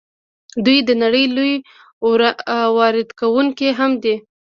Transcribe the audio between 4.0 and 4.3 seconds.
دي.